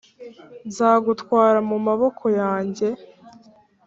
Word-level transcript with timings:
nzagutwara 0.67 1.59
mu 1.69 1.77
maboko 1.87 2.25
yanjye, 2.41 2.87